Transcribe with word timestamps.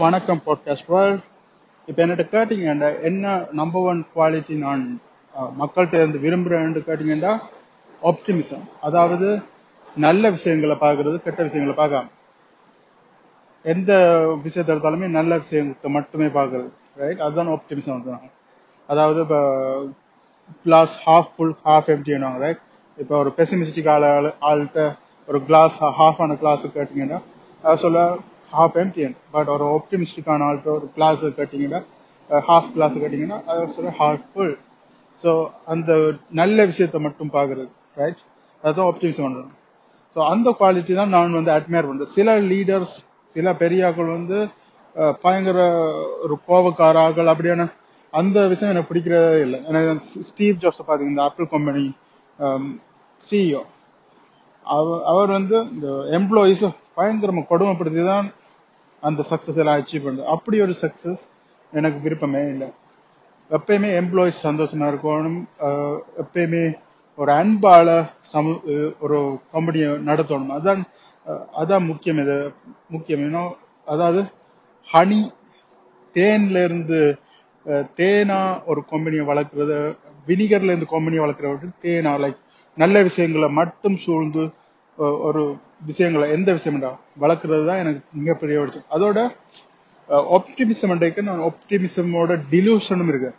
வணக்கம் 0.00 0.42
podcast 0.46 0.86
world 0.86 1.24
இப்போ 1.88 2.02
என்கிட்ட 2.02 2.24
கேட்டீங்கன்னா 2.26 3.00
என்ன 3.02 3.24
நம்பர் 3.50 3.82
ஒன் 3.82 4.04
குவாலிட்டி 4.14 4.54
நான் 4.56 4.82
மக்கள்கிட்ட 5.58 5.94
இருந்து 5.94 6.18
விரும்புகிறேன்னு 6.18 6.82
கேட்டீங்கன்னா 6.86 7.32
ஆப்டிமிசம் 8.02 8.64
அதாவது 8.80 9.28
நல்ல 9.96 10.30
விஷயங்களை 10.30 10.76
பார்க்கறது 10.76 11.16
கெட்ட 11.22 11.42
விஷயங்களை 11.42 11.76
பார்க்காம. 11.76 12.06
எந்த 13.64 13.92
விஷயத்தை 14.42 14.76
எடுத்தாலுமே 14.76 15.08
நல்ல 15.08 15.38
விஷயத்தை 15.38 15.90
மட்டுமே 15.90 16.26
பார்க்கறது 16.26 16.70
ரைட் 16.96 17.20
அதுதான் 17.20 17.48
ஆப்டிமிசம் 17.48 17.96
வந்து. 17.96 18.30
அதாவது 18.88 19.20
இப்போ 19.20 19.40
கிளாஸ் 20.62 20.96
ஹாஃப் 21.06 21.30
ஃபுல் 21.36 21.56
ஹாஃப் 21.64 21.90
எம்டினாங்க 21.90 22.38
ரைட் 22.38 22.62
இப்போ 22.98 23.18
ஒரு 23.18 23.32
பெசிமிஸ்டிக் 23.36 23.90
ஆள் 23.90 24.02
ஆள் 24.02 24.34
ஆள்கிட்ட 24.40 24.80
ஒரு 25.28 25.44
கிளாஸ் 25.44 25.76
ஹாஃப் 25.98 26.20
ஆன 26.20 26.34
கிளாஸ் 26.34 26.66
கேட்டிங்கன்னா 26.74 27.20
சொல்ல 27.74 28.00
ஹாஃப் 28.52 28.76
எம்டி 28.76 29.04
பட் 29.30 29.48
ஒரு 29.48 29.64
ஆப்டிமிஸ்டிக்கான 29.76 30.46
ஆள்கிட்ட 30.48 30.70
ஒரு 30.70 30.86
கிளாஸ் 30.96 31.24
கேட்டிங்கன்னா 31.38 31.80
ஹாஃப் 32.30 32.72
கிளாஸ் 32.74 32.96
கேட்டிங்கன்னா 32.96 33.38
அதை 33.46 33.62
சொல்ல 33.68 33.92
ஹாஃப் 33.98 34.26
ஃபுல் 34.32 34.54
ஸோ 35.22 35.30
அந்த 35.66 35.90
நல்ல 36.32 36.64
விஷயத்தை 36.66 37.00
மட்டும் 37.00 37.32
பார்க்கறது 37.32 37.70
ரைட் 37.96 38.20
அதுதான் 38.62 38.88
ஆப்டிமிசம் 38.90 39.26
பண்ணுறது 39.26 39.50
ஸோ 40.16 40.20
அந்த 40.30 40.48
குவாலிட்டி 40.60 40.94
தான் 40.94 41.12
நான் 41.14 41.38
வந்து 41.38 41.52
அட்மையர் 41.56 41.88
பண்ணுறேன் 41.88 42.14
சில 42.14 42.30
லீடர்ஸ் 42.48 42.96
சில 43.36 43.52
பெரியாக்கள் 43.60 44.16
வந்து 44.16 44.38
பயங்கர 45.24 45.58
ஒரு 46.22 46.34
கோபக்காராக்கள் 46.48 47.30
அப்படியான 47.32 47.66
அந்த 48.12 48.38
விஷயம் 48.48 48.72
எனக்கு 48.72 48.90
பிடிக்கிறதே 48.90 49.40
இல்லை. 49.42 49.58
எனக்கு 49.68 49.90
ஸ்டீவ் 50.28 50.56
ஜாப்ஸ் 50.62 50.80
பார்த்தீங்கன்னா 50.80 51.12
இந்த 51.12 51.22
ஆப்பிள் 51.22 51.46
கம்பெனி 51.46 51.84
சிஇஓ 53.22 53.60
அவர் 54.66 55.04
அவர் 55.04 55.30
வந்து 55.30 55.56
இந்த 55.72 55.86
எம்ப்ளாயிஸ் 56.18 56.64
பயங்கரமாக 56.94 57.48
கொடுமைப்படுத்தி 57.50 58.02
தான் 58.04 58.26
அந்த 59.02 59.24
சக்சஸ் 59.30 59.60
எல்லாம் 59.62 59.78
அச்சீவ் 59.80 60.04
பண்ணுறது 60.04 60.32
அப்படி 60.34 60.56
ஒரு 60.66 60.74
சக்சஸ் 60.82 61.22
எனக்கு 61.72 61.98
விருப்பமே 62.04 62.42
இல்லை. 62.54 62.68
எப்பயுமே 63.50 63.88
எம்ப்ளாயிஸ் 64.00 64.44
சந்தோஷமா 64.48 64.86
இருக்கணும். 64.90 65.40
எப்பயுமே 66.22 66.64
ஒரு 67.18 67.30
அன்பால 67.40 67.88
சமு 68.32 68.52
ஒரு 69.04 69.18
கம்பெனியை 69.54 69.88
நடத்தணும். 70.08 70.52
அதான் 70.58 70.82
அதான் 71.60 71.88
முக்கியம். 71.90 72.20
இது 72.24 72.36
முக்கியம். 72.94 73.24
இன்னும் 73.26 73.52
அதாவது 73.92 74.20
ஹனி 74.88 75.20
தேன்ல 76.16 76.62
இருந்து 76.68 77.00
தேனா 77.98 78.38
ஒரு 78.70 78.80
கம்பெனியை 78.92 79.24
வளர்க்கறது 79.26 79.76
வினிகர்ல 80.28 80.72
இருந்து 80.72 80.94
கம்பெனியை 80.94 81.22
வளர்க்கறத 81.24 81.70
தேனா 81.84 82.12
லைக் 82.24 82.40
நல்ல 82.76 82.96
விஷயங்களை 83.08 83.48
மட்டும் 83.60 83.96
சூழ்ந்து 84.04 84.44
ஒரு 85.00 85.42
விஷயங்களை 85.84 86.30
எந்த 86.30 86.52
விஷயம்டா 86.52 86.90
வளர்க்கறது 87.20 87.66
தான் 87.66 87.76
எனக்கு 87.76 88.00
மிகப்பெரிய 88.12 88.60
விஷயம் 88.60 88.84
அதோட 88.90 89.18
ஆப்டிமிசம் 90.36 91.22
நான் 91.22 91.40
ஆப்டிமிசமோட 91.40 92.36
டிலூஷனும் 92.52 93.08
இருக்கு. 93.08 93.30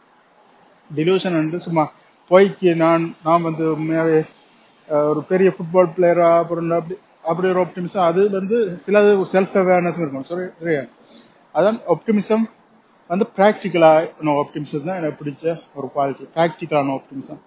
டிலூஷன் 0.89 1.33
வந்து 1.33 1.59
சும்மா 1.59 1.83
பொய்க்கு 2.31 2.75
நான் 2.75 3.15
நான் 3.23 3.41
வந்து 3.41 3.75
உண்மையாவே 3.75 4.19
ஒரு 5.09 5.21
பெரிய 5.21 5.49
ஃபுட்பால் 5.49 5.93
பிளேயரா 5.97 6.37
அப்புறம் 6.37 6.71
அப்படி 6.71 6.95
அப்படி 7.23 7.47
ஒரு 7.47 7.65
ஆப்டிமிசம் 7.65 8.05
அது 8.05 8.29
வந்து 8.29 8.77
சில 8.77 9.01
செல்ஃப் 9.33 9.57
அவேர்னஸ் 9.57 9.99
இருக்கும் 9.99 10.23
சரி 10.23 10.45
சரியா? 10.59 10.83
அதான் 11.55 11.77
ஆப்டிமிசம் 11.87 12.45
வந்து 13.09 13.25
ப்ராக்டிக்கலான 13.37 14.35
ஆப்டிமிசம் 14.41 14.83
தான் 14.83 14.97
எனக்கு 14.97 15.23
பிடிச்ச 15.23 15.45
ஒரு 15.73 15.87
குவாலிட்டி 15.95 16.25
ப்ராக்டிக்கலான 16.35 16.93
ஆப்டிமிசம் 16.93 17.41